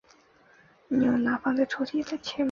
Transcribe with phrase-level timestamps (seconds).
[0.87, 2.39] 你有拿放在抽屉里的钱吗？